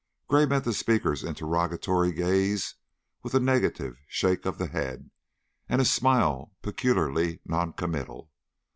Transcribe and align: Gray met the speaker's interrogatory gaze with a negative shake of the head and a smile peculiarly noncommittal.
Gray 0.27 0.47
met 0.47 0.63
the 0.63 0.73
speaker's 0.73 1.23
interrogatory 1.23 2.11
gaze 2.11 2.73
with 3.21 3.35
a 3.35 3.39
negative 3.39 3.99
shake 4.07 4.47
of 4.47 4.57
the 4.57 4.65
head 4.65 5.11
and 5.69 5.79
a 5.79 5.85
smile 5.85 6.55
peculiarly 6.63 7.39
noncommittal. 7.45 8.31